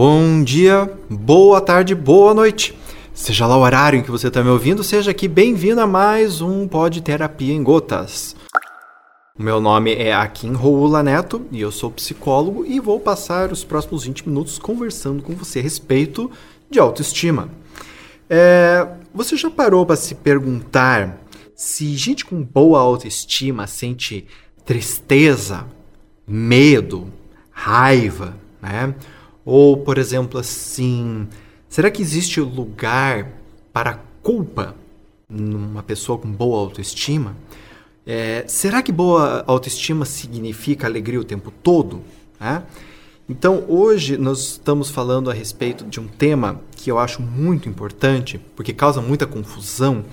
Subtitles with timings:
[0.00, 2.72] Bom dia, boa tarde, boa noite.
[3.12, 6.40] Seja lá o horário em que você está me ouvindo, seja aqui bem-vindo a mais
[6.40, 8.36] um Pod Terapia em Gotas.
[9.36, 14.04] Meu nome é Akin Roula Neto e eu sou psicólogo e vou passar os próximos
[14.04, 16.30] 20 minutos conversando com você a respeito
[16.70, 17.48] de autoestima.
[18.30, 21.18] É, você já parou para se perguntar
[21.56, 24.28] se gente com boa autoestima sente
[24.64, 25.66] tristeza,
[26.24, 27.12] medo,
[27.50, 28.94] raiva, né?
[29.50, 31.26] Ou, por exemplo, assim,
[31.70, 33.32] será que existe lugar
[33.72, 34.76] para culpa
[35.26, 37.34] numa pessoa com boa autoestima?
[38.06, 42.02] É, será que boa autoestima significa alegria o tempo todo?
[42.38, 42.62] Né?
[43.26, 48.38] Então, hoje nós estamos falando a respeito de um tema que eu acho muito importante,
[48.54, 50.04] porque causa muita confusão,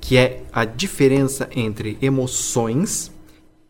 [0.00, 3.10] que é a diferença entre emoções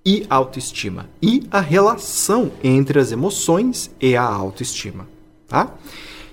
[0.05, 5.14] e autoestima e a relação entre as emoções e a autoestima,
[5.47, 5.75] tá?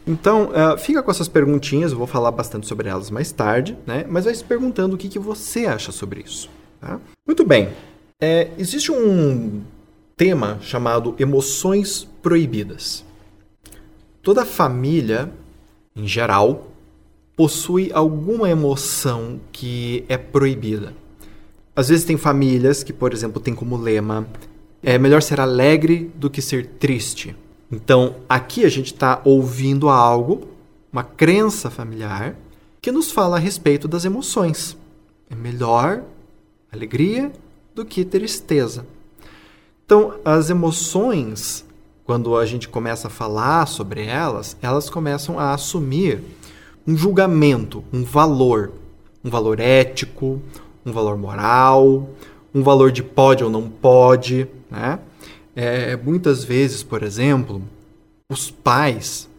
[0.06, 4.06] Então, uh, fica com essas perguntinhas, eu vou falar bastante sobre elas mais tarde, né?
[4.10, 7.00] Mas vai se perguntando o que, que você acha sobre isso, tá?
[7.26, 7.70] Muito bem.
[8.20, 9.62] É, existe um
[10.18, 13.06] tema chamado emoções proibidas.
[14.22, 15.32] Toda família,
[15.96, 16.72] em geral,
[17.36, 20.94] possui alguma emoção que é proibida.
[21.76, 24.28] Às vezes tem famílias que, por exemplo, tem como lema
[24.84, 27.36] é melhor ser alegre do que ser triste.
[27.72, 30.48] Então, aqui a gente está ouvindo algo,
[30.92, 32.36] uma crença familiar,
[32.82, 34.76] que nos fala a respeito das emoções.
[35.30, 36.04] É melhor
[36.72, 37.32] alegria
[37.74, 38.86] do que tristeza.
[39.86, 41.66] Então, as emoções,
[42.04, 46.22] quando a gente começa a falar sobre elas, elas começam a assumir
[46.86, 48.72] um julgamento, um valor,
[49.24, 50.42] um valor ético,
[50.86, 52.10] um valor moral,
[52.54, 55.00] um valor de pode ou não pode, né?
[55.56, 57.62] É, muitas vezes, por exemplo,
[58.30, 59.30] os pais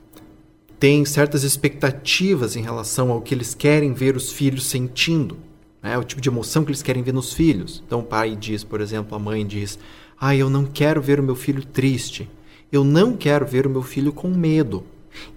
[0.78, 5.38] têm certas expectativas em relação ao que eles querem ver os filhos sentindo,
[5.82, 5.96] né?
[5.96, 7.82] o tipo de emoção que eles querem ver nos filhos.
[7.86, 9.78] Então o pai diz, por exemplo, a mãe diz:
[10.20, 12.28] Ah, eu não quero ver o meu filho triste,
[12.70, 14.84] eu não quero ver o meu filho com medo,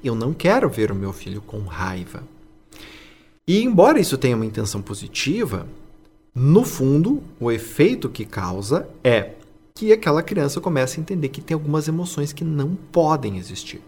[0.03, 2.23] eu não quero ver o meu filho com raiva.
[3.47, 5.67] E embora isso tenha uma intenção positiva,
[6.33, 9.33] no fundo, o efeito que causa é
[9.75, 13.81] que aquela criança começa a entender que tem algumas emoções que não podem existir.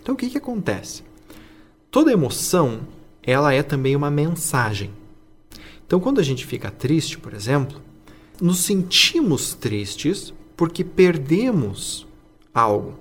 [0.00, 1.02] Então o que, que acontece?
[1.90, 2.80] Toda emoção,
[3.22, 4.90] ela é também uma mensagem.
[5.86, 7.80] Então quando a gente fica triste, por exemplo,
[8.38, 12.06] nos sentimos tristes porque perdemos
[12.52, 12.98] algo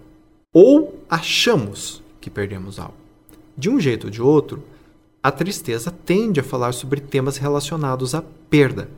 [0.54, 2.96] ou achamos que perdemos algo.
[3.58, 4.64] De um jeito ou de outro,
[5.22, 8.90] a tristeza tende a falar sobre temas relacionados à perda.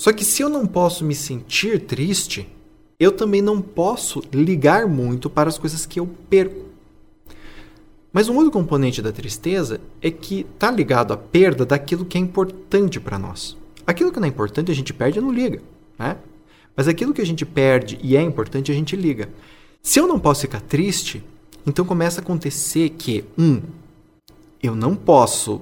[0.00, 2.48] Só que se eu não posso me sentir triste,
[2.98, 6.70] eu também não posso ligar muito para as coisas que eu perco.
[8.10, 12.20] Mas um outro componente da tristeza é que está ligado à perda daquilo que é
[12.20, 13.58] importante para nós.
[13.86, 15.60] Aquilo que não é importante a gente perde e não liga,
[15.98, 16.16] né?
[16.74, 19.28] Mas aquilo que a gente perde e é importante a gente liga.
[19.82, 21.22] Se eu não posso ficar triste,
[21.66, 23.60] então começa a acontecer que, um,
[24.62, 25.60] eu não posso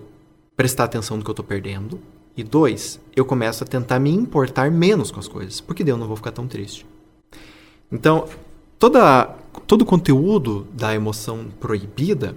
[0.57, 1.99] prestar atenção no que eu estou perdendo.
[2.39, 5.97] E dois, eu começo a tentar me importar menos com as coisas, porque daí eu
[5.97, 6.87] não vou ficar tão triste.
[7.91, 8.29] Então,
[8.79, 9.25] toda,
[9.67, 12.37] todo o conteúdo da emoção proibida,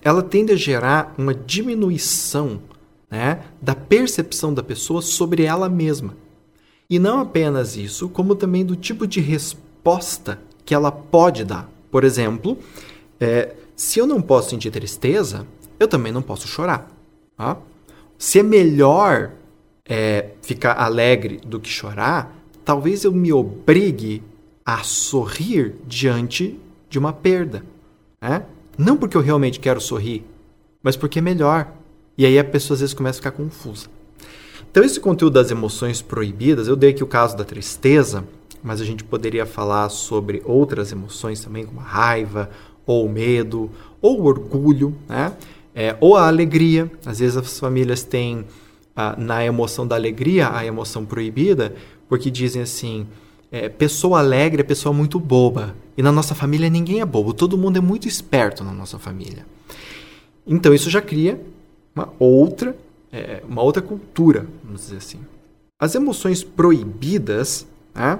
[0.00, 2.58] ela tende a gerar uma diminuição
[3.10, 6.16] né, da percepção da pessoa sobre ela mesma.
[6.88, 11.70] E não apenas isso, como também do tipo de resposta que ela pode dar.
[11.90, 12.56] Por exemplo,
[13.20, 15.46] é, se eu não posso sentir tristeza,
[15.78, 16.90] eu também não posso chorar.
[17.36, 17.58] Tá?
[18.18, 19.30] Se é melhor
[19.88, 24.22] é, ficar alegre do que chorar, talvez eu me obrigue
[24.66, 26.58] a sorrir diante
[26.90, 27.64] de uma perda.
[28.20, 28.42] Né?
[28.76, 30.24] Não porque eu realmente quero sorrir,
[30.82, 31.72] mas porque é melhor.
[32.18, 33.86] E aí a pessoa às vezes começa a ficar confusa.
[34.70, 38.24] Então, esse conteúdo das emoções proibidas, eu dei aqui o caso da tristeza,
[38.62, 42.50] mas a gente poderia falar sobre outras emoções também, como a raiva,
[42.84, 45.32] ou medo, ou orgulho, né?
[45.78, 46.90] É, ou a alegria.
[47.06, 48.44] Às vezes as famílias têm
[49.16, 51.72] na emoção da alegria a emoção proibida,
[52.08, 53.06] porque dizem assim:
[53.52, 55.76] é, pessoa alegre é pessoa muito boba.
[55.96, 59.46] E na nossa família ninguém é bobo, todo mundo é muito esperto na nossa família.
[60.44, 61.40] Então isso já cria
[61.94, 62.76] uma outra,
[63.12, 65.20] é, uma outra cultura, vamos dizer assim.
[65.80, 68.18] As emoções proibidas né,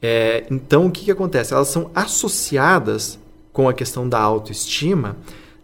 [0.00, 1.52] é, então, o que, que acontece?
[1.52, 3.18] Elas são associadas
[3.52, 5.16] com a questão da autoestima,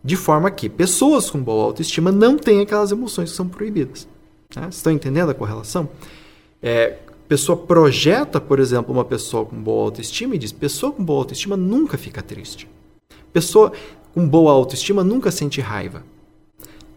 [0.04, 4.06] de forma que pessoas com boa autoestima não têm aquelas emoções que são proibidas.
[4.54, 4.68] Né?
[4.70, 5.88] Estão entendendo a correlação?
[6.62, 11.20] É, pessoa projeta, por exemplo, uma pessoa com boa autoestima e diz: pessoa com boa
[11.20, 12.68] autoestima nunca fica triste.
[13.32, 13.72] Pessoa
[14.12, 16.04] com boa autoestima nunca sente raiva.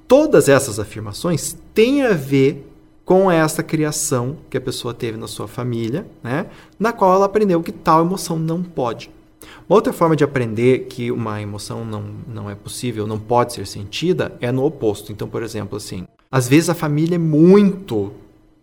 [0.05, 2.65] Todas essas afirmações têm a ver
[3.05, 6.47] com essa criação que a pessoa teve na sua família, né?
[6.77, 9.09] na qual ela aprendeu que tal emoção não pode.
[9.69, 13.67] Uma outra forma de aprender que uma emoção não, não é possível, não pode ser
[13.67, 15.11] sentida, é no oposto.
[15.11, 18.11] Então, por exemplo, assim, às vezes a família é muito,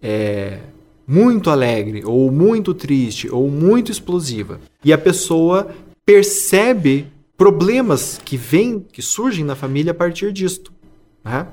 [0.03, 0.61] é,
[1.07, 4.61] muito alegre, ou muito triste, ou muito explosiva.
[4.85, 5.69] E a pessoa
[6.05, 7.07] percebe
[7.37, 10.73] problemas que vêm, que surgem na família a partir disto.
[11.25, 11.47] Né?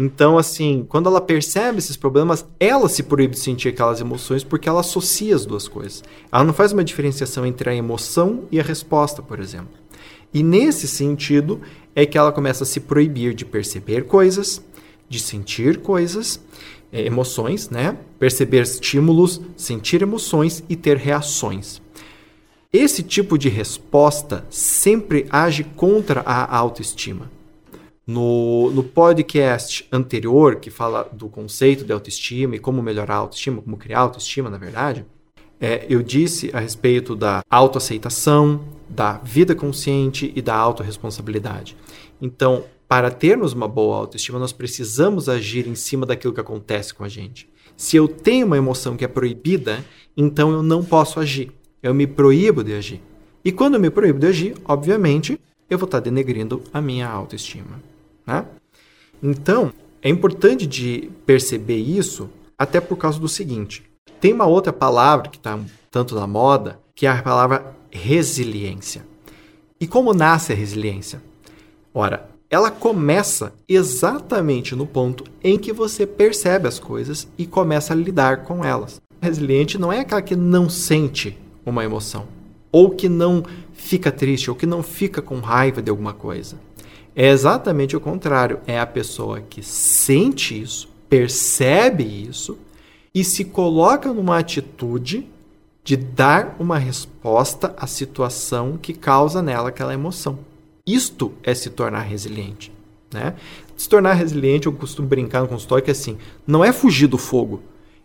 [0.00, 4.68] Então, assim, quando ela percebe esses problemas, ela se proíbe de sentir aquelas emoções porque
[4.68, 6.04] ela associa as duas coisas.
[6.30, 9.76] Ela não faz uma diferenciação entre a emoção e a resposta, por exemplo.
[10.32, 11.60] E nesse sentido
[11.96, 14.62] é que ela começa a se proibir de perceber coisas,
[15.08, 16.40] de sentir coisas,
[16.92, 17.98] é, emoções, né?
[18.20, 21.82] Perceber estímulos, sentir emoções e ter reações.
[22.72, 27.36] Esse tipo de resposta sempre age contra a autoestima.
[28.08, 33.60] No, no podcast anterior, que fala do conceito de autoestima e como melhorar a autoestima,
[33.60, 35.04] como criar autoestima, na verdade,
[35.60, 41.76] é, eu disse a respeito da autoaceitação, da vida consciente e da autorresponsabilidade.
[42.18, 47.04] Então, para termos uma boa autoestima, nós precisamos agir em cima daquilo que acontece com
[47.04, 47.46] a gente.
[47.76, 49.84] Se eu tenho uma emoção que é proibida,
[50.16, 51.52] então eu não posso agir.
[51.82, 53.02] Eu me proíbo de agir.
[53.44, 55.38] E quando eu me proíbo de agir, obviamente,
[55.68, 57.78] eu vou estar denegrindo a minha autoestima.
[58.28, 58.44] Né?
[59.22, 59.72] Então,
[60.02, 62.28] é importante de perceber isso,
[62.58, 63.82] até por causa do seguinte:
[64.20, 65.58] tem uma outra palavra que está
[65.90, 69.06] tanto na moda, que é a palavra resiliência.
[69.80, 71.22] E como nasce a resiliência?
[71.94, 77.96] Ora, ela começa exatamente no ponto em que você percebe as coisas e começa a
[77.96, 79.00] lidar com elas.
[79.22, 82.26] Resiliente não é aquela que não sente uma emoção,
[82.70, 83.42] ou que não
[83.72, 86.56] fica triste, ou que não fica com raiva de alguma coisa.
[87.20, 88.60] É exatamente o contrário.
[88.64, 92.56] É a pessoa que sente isso, percebe isso
[93.12, 95.26] e se coloca numa atitude
[95.82, 100.38] de dar uma resposta à situação que causa nela aquela emoção.
[100.86, 102.70] Isto é se tornar resiliente.
[103.12, 103.34] Né?
[103.76, 107.18] Se tornar resiliente, eu costumo brincar no consultório que é assim, não é fugir do
[107.18, 107.60] fogo,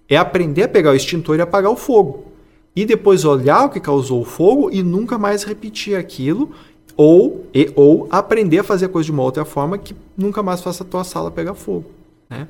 [0.10, 2.32] é aprender a pegar o extintor e apagar o fogo.
[2.76, 6.52] E depois olhar o que causou o fogo e nunca mais repetir aquilo
[6.96, 10.62] ou, e, ou aprender a fazer a coisa de uma outra forma que nunca mais
[10.62, 11.86] faça a tua sala pegar fogo.
[12.30, 12.48] Né?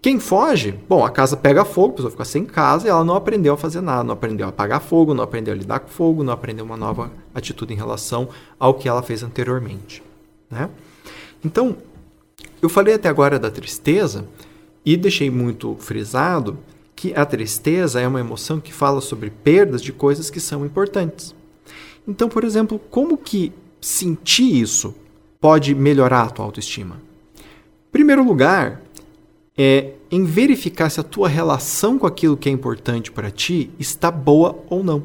[0.00, 3.16] Quem foge, bom, a casa pega fogo, a pessoa fica sem casa e ela não
[3.16, 6.22] aprendeu a fazer nada, não aprendeu a apagar fogo, não aprendeu a lidar com fogo,
[6.22, 10.02] não aprendeu uma nova atitude em relação ao que ela fez anteriormente.
[10.48, 10.70] Né?
[11.44, 11.76] Então,
[12.62, 14.24] eu falei até agora da tristeza
[14.84, 16.58] e deixei muito frisado
[16.94, 21.34] que a tristeza é uma emoção que fala sobre perdas de coisas que são importantes.
[22.06, 24.94] Então, por exemplo, como que sentir isso
[25.40, 27.00] pode melhorar a tua autoestima?
[27.90, 28.82] Primeiro lugar,
[29.56, 34.10] é em verificar se a tua relação com aquilo que é importante para ti está
[34.10, 35.02] boa ou não.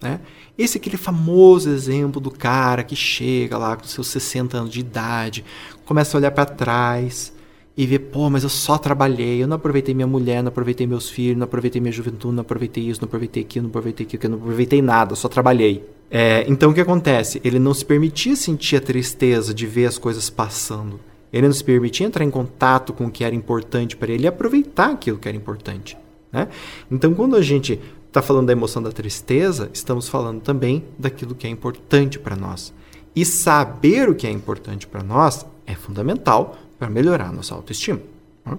[0.00, 0.20] Né?
[0.58, 4.80] Esse é aquele famoso exemplo do cara que chega lá com seus 60 anos de
[4.80, 5.44] idade,
[5.84, 7.32] começa a olhar para trás
[7.76, 11.08] e vê, pô, mas eu só trabalhei, eu não aproveitei minha mulher, não aproveitei meus
[11.08, 14.42] filhos, não aproveitei minha juventude, não aproveitei isso, não aproveitei aquilo, não aproveitei aquilo, não
[14.42, 15.88] aproveitei nada, só trabalhei.
[16.14, 17.40] É, então o que acontece?
[17.42, 21.00] Ele não se permitia sentir a tristeza de ver as coisas passando.
[21.32, 24.26] Ele não se permitia entrar em contato com o que era importante para ele e
[24.26, 25.96] aproveitar aquilo que era importante.
[26.30, 26.48] Né?
[26.90, 31.46] Então, quando a gente está falando da emoção da tristeza, estamos falando também daquilo que
[31.46, 32.74] é importante para nós.
[33.16, 38.00] E saber o que é importante para nós é fundamental para melhorar a nossa autoestima.
[38.44, 38.58] Né?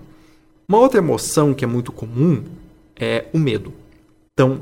[0.68, 2.44] Uma outra emoção que é muito comum
[2.96, 3.72] é o medo.
[4.34, 4.62] Então,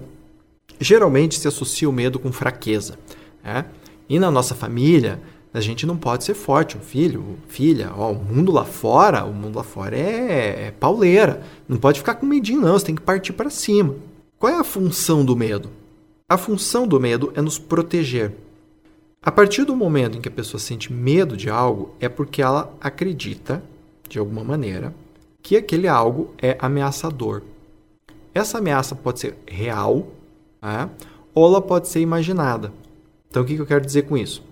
[0.84, 2.98] geralmente se associa o medo com fraqueza.
[3.44, 3.66] Né?
[4.10, 5.22] E na nossa família,
[5.54, 6.78] a gente não pode ser forte.
[6.78, 11.44] Um filho, filha, ó, o mundo lá fora, o mundo lá fora é, é pauleira.
[11.68, 12.74] Não pode ficar com medinho, não.
[12.74, 13.96] Você tem que partir para cima.
[14.38, 15.70] Qual é a função do medo?
[16.28, 18.34] A função do medo é nos proteger.
[19.22, 22.76] A partir do momento em que a pessoa sente medo de algo, é porque ela
[22.82, 23.62] acredita,
[24.10, 24.96] de alguma maneira,
[25.44, 27.44] que aquele algo é ameaçador.
[28.34, 30.08] Essa ameaça pode ser real
[30.62, 30.90] né?
[31.34, 32.72] ou ela pode ser imaginada.
[33.30, 34.44] Então, o que eu quero dizer com isso?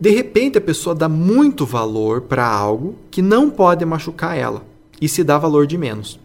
[0.00, 4.62] De repente, a pessoa dá muito valor para algo que não pode machucar ela
[5.00, 6.18] e se dá valor de menos.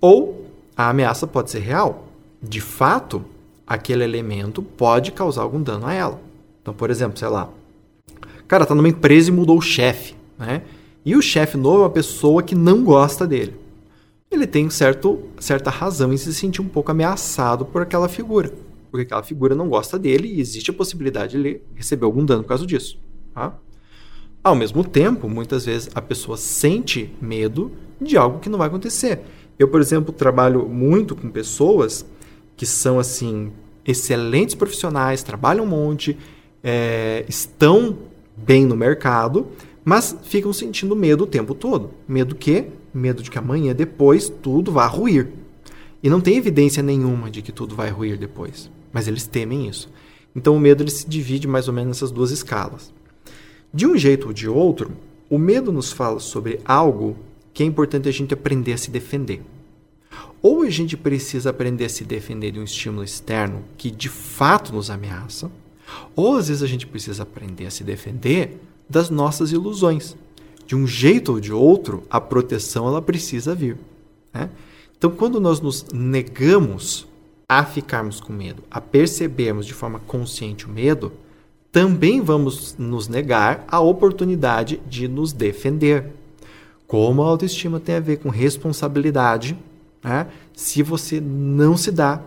[0.00, 2.06] Ou a ameaça pode ser real.
[2.42, 3.24] De fato,
[3.66, 6.20] aquele elemento pode causar algum dano a ela.
[6.60, 7.48] Então, por exemplo, sei lá,
[8.54, 10.62] cara tá numa empresa e mudou o chefe, né?
[11.04, 13.54] E o chefe novo é uma pessoa que não gosta dele
[14.30, 18.52] ele tem certo, certa razão em se sentir um pouco ameaçado por aquela figura.
[18.90, 22.42] Porque aquela figura não gosta dele e existe a possibilidade de ele receber algum dano
[22.42, 22.98] por causa disso.
[23.34, 23.58] Tá?
[24.42, 29.20] Ao mesmo tempo, muitas vezes a pessoa sente medo de algo que não vai acontecer.
[29.58, 32.04] Eu, por exemplo, trabalho muito com pessoas
[32.56, 33.52] que são assim
[33.84, 36.16] excelentes profissionais, trabalham um monte,
[36.62, 37.98] é, estão
[38.36, 39.46] bem no mercado,
[39.84, 41.90] mas ficam sentindo medo o tempo todo.
[42.08, 42.66] Medo que?
[42.94, 45.28] Medo de que amanhã, depois, tudo vá ruir.
[46.02, 48.70] E não tem evidência nenhuma de que tudo vai ruir depois.
[48.92, 49.90] Mas eles temem isso.
[50.36, 52.92] Então o medo ele se divide mais ou menos nessas duas escalas.
[53.72, 54.92] De um jeito ou de outro,
[55.28, 57.16] o medo nos fala sobre algo
[57.52, 59.42] que é importante a gente aprender a se defender.
[60.42, 64.72] Ou a gente precisa aprender a se defender de um estímulo externo que de fato
[64.72, 65.50] nos ameaça,
[66.14, 70.16] ou às vezes a gente precisa aprender a se defender das nossas ilusões.
[70.66, 73.76] De um jeito ou de outro, a proteção ela precisa vir.
[74.32, 74.50] Né?
[74.96, 77.06] Então, quando nós nos negamos
[77.48, 81.12] a ficarmos com medo, a percebermos de forma consciente o medo,
[81.70, 86.06] também vamos nos negar a oportunidade de nos defender.
[86.86, 89.58] Como a autoestima tem a ver com responsabilidade,
[90.02, 90.28] né?
[90.54, 92.22] se você não se dá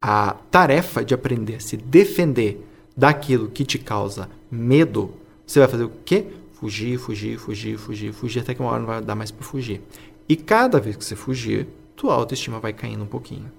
[0.00, 2.64] a tarefa de aprender a se defender
[2.96, 5.10] daquilo que te causa medo,
[5.46, 6.26] você vai fazer o quê?
[6.58, 9.82] Fugir, fugir, fugir, fugir, fugir, até que uma hora não vai dar mais para fugir.
[10.26, 13.52] E cada vez que você fugir, tua autoestima vai caindo um pouquinho.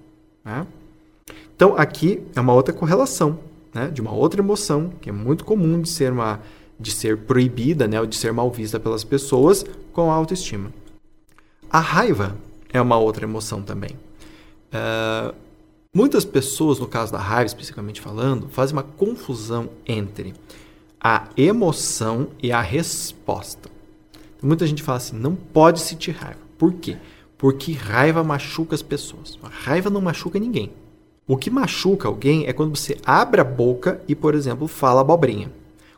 [0.44, 0.66] Né?
[1.54, 3.38] Então, aqui é uma outra correlação
[3.72, 3.86] né?
[3.88, 6.40] de uma outra emoção que é muito comum de ser, uma,
[6.78, 8.00] de ser proibida né?
[8.00, 10.72] ou de ser mal vista pelas pessoas com a autoestima.
[11.70, 12.36] A raiva
[12.72, 13.90] é uma outra emoção também.
[14.72, 15.32] Uh,
[15.94, 20.34] muitas pessoas, no caso da raiva especificamente falando, fazem uma confusão entre
[21.00, 23.70] a emoção e a resposta.
[24.42, 26.40] Muita gente fala assim, não pode sentir raiva.
[26.56, 26.96] Por quê?
[27.36, 29.38] Porque raiva machuca as pessoas.
[29.42, 30.72] A raiva não machuca ninguém.
[31.26, 35.52] O que machuca alguém é quando você abre a boca e, por exemplo, fala abobrinha.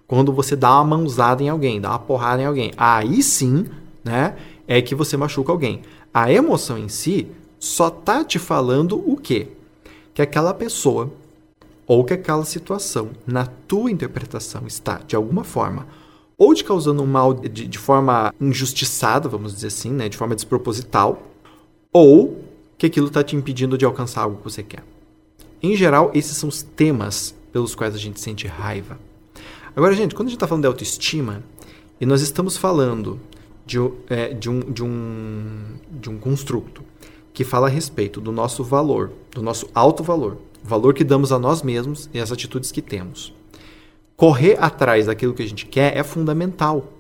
[0.06, 2.72] Quando você dá uma mãozada em alguém, dá uma porrada em alguém.
[2.76, 3.66] Aí sim,
[4.02, 5.82] né, é que você machuca alguém.
[6.12, 7.28] A emoção em si
[7.60, 9.48] só tá te falando o quê?
[10.12, 11.12] Que aquela pessoa
[11.90, 15.88] ou que aquela situação, na tua interpretação, está, de alguma forma,
[16.38, 20.36] ou te causando um mal de, de forma injustiçada, vamos dizer assim, né, de forma
[20.36, 21.20] desproposital,
[21.92, 22.44] ou
[22.78, 24.84] que aquilo está te impedindo de alcançar algo que você quer.
[25.60, 28.96] Em geral, esses são os temas pelos quais a gente sente raiva.
[29.74, 31.42] Agora, gente, quando a gente está falando de autoestima,
[32.00, 33.18] e nós estamos falando
[33.66, 33.78] de,
[34.08, 36.84] é, de, um, de, um, de um construto
[37.34, 41.32] que fala a respeito do nosso valor, do nosso alto valor, o valor que damos
[41.32, 43.32] a nós mesmos e as atitudes que temos.
[44.16, 46.92] Correr atrás daquilo que a gente quer é fundamental.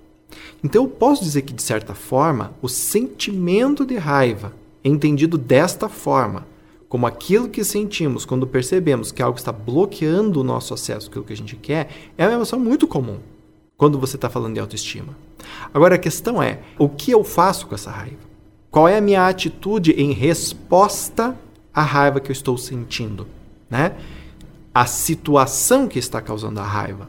[0.62, 4.52] Então eu posso dizer que, de certa forma, o sentimento de raiva,
[4.84, 6.46] entendido desta forma,
[6.88, 11.32] como aquilo que sentimos quando percebemos que algo está bloqueando o nosso acesso àquilo que
[11.32, 11.88] a gente quer,
[12.18, 13.18] é uma emoção muito comum
[13.76, 15.16] quando você está falando de autoestima.
[15.72, 18.30] Agora a questão é: o que eu faço com essa raiva?
[18.70, 21.38] Qual é a minha atitude em resposta
[21.72, 23.26] à raiva que eu estou sentindo?
[23.70, 23.92] Né?
[24.74, 27.08] A situação que está causando a raiva.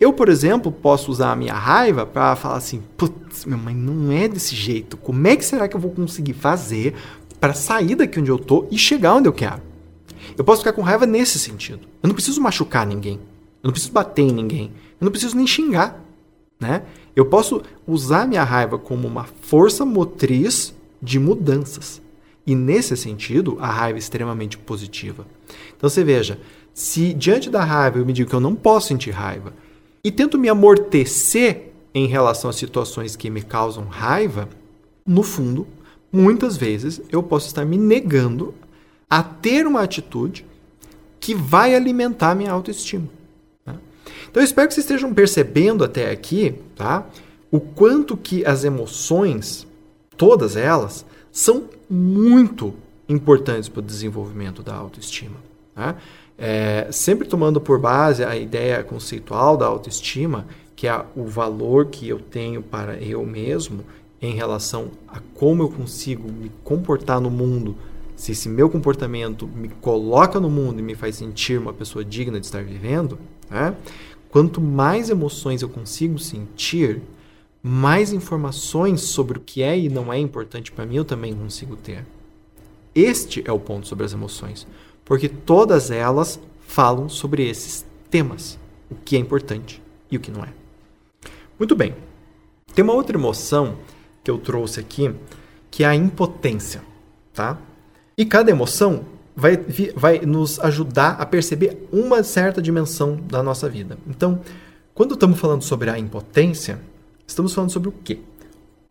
[0.00, 4.12] Eu, por exemplo, posso usar a minha raiva para falar assim: putz, minha mãe não
[4.12, 4.96] é desse jeito.
[4.96, 6.94] Como é que será que eu vou conseguir fazer
[7.40, 9.62] para sair daqui onde eu tô e chegar onde eu quero?
[10.36, 11.80] Eu posso ficar com raiva nesse sentido.
[12.02, 13.14] Eu não preciso machucar ninguém.
[13.62, 14.72] Eu não preciso bater em ninguém.
[15.00, 16.00] Eu não preciso nem xingar,
[16.60, 16.82] né?
[17.16, 22.00] Eu posso usar minha raiva como uma força motriz de mudanças.
[22.48, 25.26] E nesse sentido, a raiva é extremamente positiva.
[25.76, 26.40] Então você veja,
[26.72, 29.52] se diante da raiva eu me digo que eu não posso sentir raiva
[30.02, 34.48] e tento me amortecer em relação às situações que me causam raiva,
[35.04, 35.66] no fundo,
[36.10, 38.54] muitas vezes eu posso estar me negando
[39.10, 40.46] a ter uma atitude
[41.20, 43.10] que vai alimentar minha autoestima.
[43.62, 43.74] Tá?
[44.30, 47.06] Então eu espero que vocês estejam percebendo até aqui, tá?
[47.50, 49.66] O quanto que as emoções,
[50.16, 52.74] todas elas, são muito
[53.08, 55.36] importantes para o desenvolvimento da autoestima.
[55.74, 55.94] Né?
[56.36, 62.08] É, sempre tomando por base a ideia conceitual da autoestima, que é o valor que
[62.08, 63.84] eu tenho para eu mesmo
[64.20, 67.76] em relação a como eu consigo me comportar no mundo,
[68.16, 72.40] se esse meu comportamento me coloca no mundo e me faz sentir uma pessoa digna
[72.40, 73.18] de estar vivendo,
[73.48, 73.74] né?
[74.28, 77.00] quanto mais emoções eu consigo sentir,
[77.68, 81.76] mais informações sobre o que é e não é importante para mim eu também consigo
[81.76, 82.02] ter.
[82.94, 84.66] Este é o ponto sobre as emoções,
[85.04, 88.58] porque todas elas falam sobre esses temas,
[88.90, 90.48] o que é importante e o que não é.
[91.58, 91.94] Muito bem.
[92.74, 93.76] Tem uma outra emoção
[94.24, 95.14] que eu trouxe aqui,
[95.70, 96.80] que é a impotência,
[97.34, 97.58] tá?
[98.16, 99.04] E cada emoção
[99.36, 99.58] vai,
[99.94, 103.98] vai nos ajudar a perceber uma certa dimensão da nossa vida.
[104.08, 104.40] Então,
[104.94, 106.80] quando estamos falando sobre a impotência,
[107.28, 108.18] Estamos falando sobre o quê?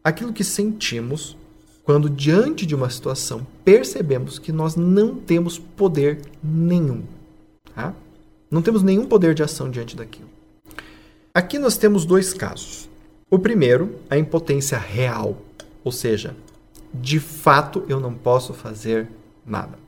[0.04, 1.36] Aquilo que sentimos
[1.84, 7.04] quando, diante de uma situação, percebemos que nós não temos poder nenhum.
[7.74, 7.96] Tá?
[8.52, 10.30] Não temos nenhum poder de ação diante daquilo.
[11.34, 12.88] Aqui nós temos dois casos.
[13.30, 15.42] O primeiro, a impotência real,
[15.84, 16.36] ou seja,
[16.94, 19.10] de fato eu não posso fazer
[19.46, 19.80] nada.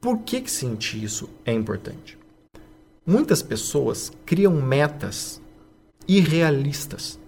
[0.00, 2.18] Por que, que sentir isso é importante?
[3.06, 5.40] Muitas pessoas criam metas
[6.08, 7.18] irrealistas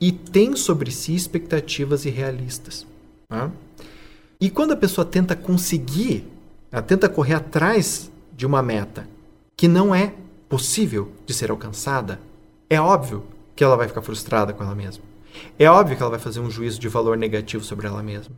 [0.00, 2.86] e têm sobre si expectativas irrealistas.
[3.28, 3.50] Tá?
[4.40, 6.26] E quando a pessoa tenta conseguir,
[6.70, 9.08] ela tenta correr atrás de uma meta
[9.56, 10.14] que não é
[10.48, 12.20] possível de ser alcançada,
[12.68, 13.24] é óbvio
[13.54, 15.02] que ela vai ficar frustrada com ela mesma.
[15.58, 18.34] É óbvio que ela vai fazer um juízo de valor negativo sobre ela mesma.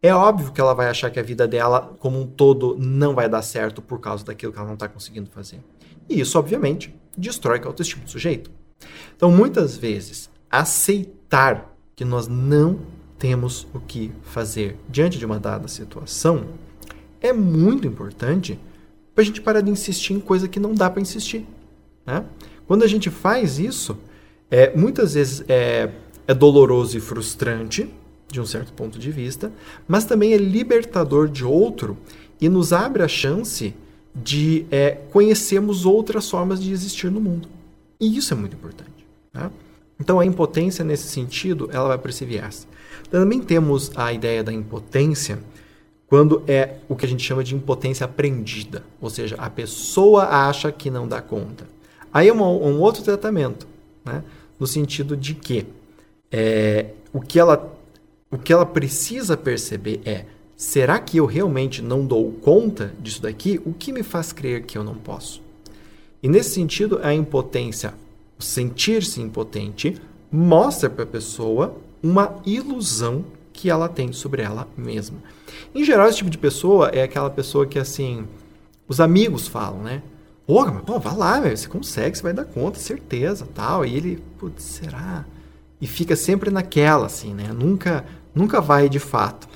[0.00, 3.28] É óbvio que ela vai achar que a vida dela, como um todo, não vai
[3.28, 5.60] dar certo por causa daquilo que ela não está conseguindo fazer.
[6.08, 8.50] E isso, obviamente, destrói a autoestima do sujeito.
[9.16, 12.80] Então, muitas vezes, aceitar que nós não
[13.18, 16.46] temos o que fazer diante de uma dada situação
[17.20, 18.58] é muito importante
[19.14, 21.44] para a gente parar de insistir em coisa que não dá para insistir.
[22.06, 22.24] Né?
[22.66, 23.98] Quando a gente faz isso,
[24.50, 25.90] é, muitas vezes é,
[26.26, 27.92] é doloroso e frustrante,
[28.30, 29.50] de um certo ponto de vista,
[29.88, 31.96] mas também é libertador de outro
[32.40, 33.74] e nos abre a chance
[34.14, 37.48] de é, conhecermos outras formas de existir no mundo.
[37.98, 39.06] E isso é muito importante.
[39.32, 39.50] Tá?
[40.00, 42.66] Então a impotência nesse sentido, ela vai para esse viés.
[43.10, 45.38] Também temos a ideia da impotência
[46.06, 50.72] quando é o que a gente chama de impotência aprendida, ou seja, a pessoa acha
[50.72, 51.66] que não dá conta.
[52.12, 53.66] Aí é um, um outro tratamento,
[54.04, 54.24] né?
[54.58, 55.66] no sentido de que
[56.32, 57.76] é, o, que ela,
[58.30, 60.24] o que ela precisa perceber é:
[60.56, 63.60] será que eu realmente não dou conta disso daqui?
[63.66, 65.42] O que me faz crer que eu não posso?
[66.22, 67.92] E nesse sentido, a impotência
[68.38, 75.18] sentir-se impotente mostra para a pessoa uma ilusão que ela tem sobre ela mesma.
[75.74, 78.26] Em geral, esse tipo de pessoa é aquela pessoa que, assim,
[78.86, 80.02] os amigos falam, né?
[80.46, 83.84] Pô, mas, pô vai lá, você consegue, você vai dar conta, certeza, tal.
[83.84, 85.24] E ele, putz, será?
[85.80, 87.52] E fica sempre naquela, assim, né?
[87.52, 89.48] Nunca, nunca vai de fato.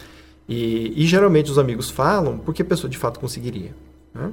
[0.48, 3.74] E, e geralmente os amigos falam porque a pessoa de fato conseguiria.
[4.12, 4.32] Né?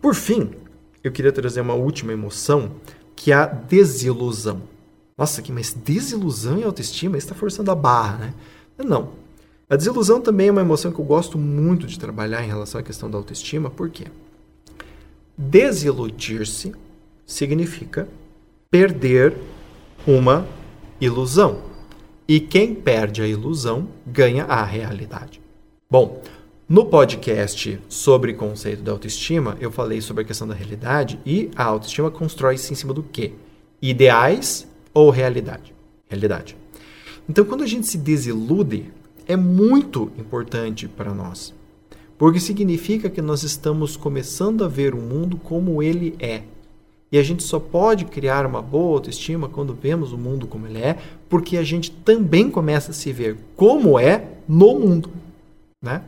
[0.00, 0.50] Por fim,
[1.02, 2.72] eu queria trazer uma última emoção
[3.16, 4.62] que a desilusão.
[5.16, 8.34] Nossa, que mas desilusão e autoestima está forçando a barra, né?
[8.78, 9.10] Não.
[9.68, 12.84] A desilusão também é uma emoção que eu gosto muito de trabalhar em relação à
[12.84, 14.06] questão da autoestima, por quê?
[15.36, 16.74] Desiludir-se
[17.26, 18.08] significa
[18.70, 19.36] perder
[20.06, 20.46] uma
[21.00, 21.62] ilusão.
[22.26, 25.40] E quem perde a ilusão ganha a realidade.
[25.90, 26.22] Bom,
[26.66, 31.62] no podcast sobre conceito da autoestima, eu falei sobre a questão da realidade e a
[31.62, 33.32] autoestima constrói-se em cima do quê?
[33.82, 35.74] Ideais ou realidade?
[36.08, 36.56] Realidade.
[37.28, 38.90] Então, quando a gente se desilude,
[39.28, 41.52] é muito importante para nós,
[42.16, 46.44] porque significa que nós estamos começando a ver o mundo como ele é.
[47.12, 50.78] E a gente só pode criar uma boa autoestima quando vemos o mundo como ele
[50.78, 50.98] é,
[51.28, 55.10] porque a gente também começa a se ver como é no mundo,
[55.82, 56.02] né?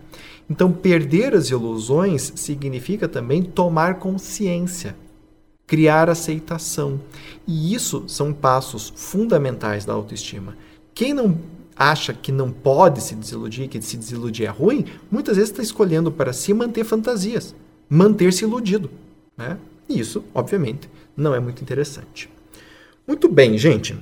[0.48, 4.96] Então, perder as ilusões significa também tomar consciência,
[5.66, 7.00] criar aceitação.
[7.46, 10.56] E isso são passos fundamentais da autoestima.
[10.94, 11.36] Quem não
[11.76, 16.10] acha que não pode se desiludir, que se desiludir é ruim, muitas vezes está escolhendo
[16.10, 17.54] para si manter fantasias,
[17.88, 18.90] manter-se iludido.
[19.36, 19.58] Né?
[19.88, 22.30] E isso, obviamente, não é muito interessante.
[23.06, 23.96] Muito bem, gente.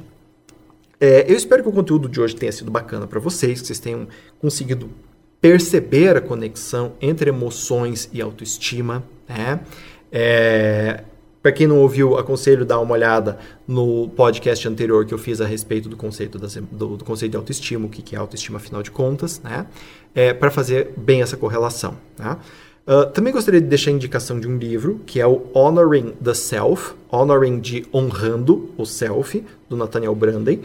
[1.01, 3.81] É, eu espero que o conteúdo de hoje tenha sido bacana para vocês, que vocês
[3.81, 4.07] tenham
[4.39, 4.89] conseguido
[5.45, 9.05] perceber a conexão entre emoções e autoestima.
[9.29, 9.61] Né?
[10.11, 11.05] É,
[11.43, 15.47] para quem não ouviu, aconselho dar uma olhada no podcast anterior que eu fiz a
[15.47, 18.91] respeito do conceito, das, do, do, conceito de autoestima, o que é autoestima afinal de
[18.91, 19.67] contas, né?
[20.15, 21.95] É, para fazer bem essa correlação.
[22.19, 22.39] Né?
[22.89, 26.33] Uh, também gostaria de deixar a indicação de um livro, que é o Honoring the
[26.33, 30.63] Self, Honoring de Honrando o Self, do Nathaniel Branden.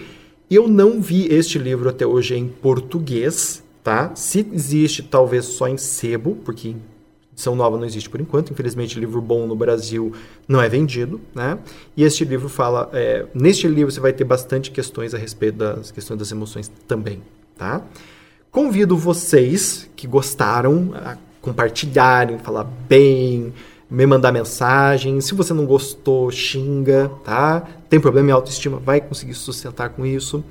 [0.50, 4.12] Eu não vi este livro até hoje em português, tá?
[4.16, 6.76] Se existe, talvez só em sebo, porque
[7.40, 8.52] edição nova não existe por enquanto.
[8.52, 10.14] Infelizmente, livro bom no Brasil
[10.48, 11.58] não é vendido, né?
[11.96, 15.90] E este livro fala, é, neste livro você vai ter bastante questões a respeito das
[15.90, 17.22] questões das emoções também,
[17.58, 17.82] tá?
[18.52, 23.54] Convido vocês que gostaram a compartilharem, falar bem,
[23.90, 25.20] me mandar mensagem.
[25.20, 27.68] Se você não gostou, xinga, tá?
[27.90, 30.44] Tem problema em autoestima, vai conseguir sustentar com isso.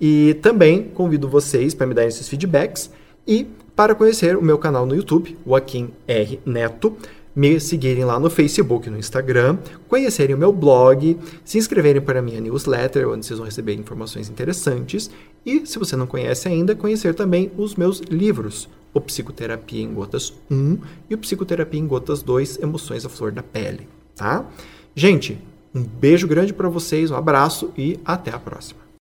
[0.00, 2.90] E também convido vocês para me darem esses feedbacks
[3.26, 6.40] e para conhecer o meu canal no YouTube, Joaquim R.
[6.44, 6.96] Neto.
[7.34, 9.56] me seguirem lá no Facebook e no Instagram,
[9.88, 14.28] conhecerem o meu blog, se inscreverem para a minha newsletter, onde vocês vão receber informações
[14.28, 15.10] interessantes,
[15.46, 20.32] e, se você não conhece ainda, conhecer também os meus livros, o Psicoterapia em Gotas
[20.50, 24.44] 1 e o Psicoterapia em Gotas 2, Emoções à Flor da Pele, tá?
[24.94, 25.38] Gente,
[25.74, 28.89] um beijo grande para vocês, um abraço e até a próxima.